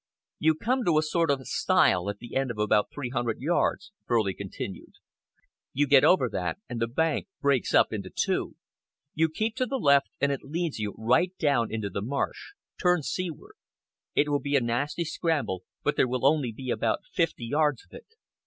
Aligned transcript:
"You 0.39 0.55
come 0.55 0.83
to 0.85 0.97
a 0.97 1.03
sort 1.03 1.29
of 1.29 1.45
stile 1.45 2.09
at 2.09 2.17
the 2.17 2.35
end 2.35 2.49
of 2.49 2.57
about 2.57 2.89
three 2.91 3.09
hundred 3.09 3.39
yards," 3.39 3.91
Furley 4.07 4.33
continued. 4.33 4.93
"You 5.73 5.85
get 5.85 6.03
over 6.03 6.27
that, 6.27 6.57
and 6.67 6.81
the 6.81 6.87
bank 6.87 7.27
breaks 7.39 7.75
up 7.75 7.93
into 7.93 8.09
two. 8.09 8.55
You 9.13 9.29
keep 9.29 9.55
to 9.57 9.67
the 9.67 9.77
left, 9.77 10.09
and 10.19 10.31
it 10.31 10.41
leads 10.43 10.79
you 10.79 10.95
right 10.97 11.37
down 11.37 11.71
into 11.71 11.91
the 11.91 12.01
marsh. 12.01 12.53
Turn 12.81 13.03
seaward. 13.03 13.53
It 14.15 14.27
will 14.27 14.39
be 14.39 14.55
a 14.55 14.59
nasty 14.61 15.03
scramble, 15.05 15.65
but 15.83 15.97
there 15.97 16.07
will 16.07 16.25
only 16.25 16.51
be 16.51 16.71
about 16.71 17.05
fifty 17.13 17.45
yards 17.45 17.85
of 17.85 17.93
it. 17.95 18.07